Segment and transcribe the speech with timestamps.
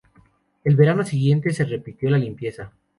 [0.63, 2.71] El verano siguiente se repitió la limpieza.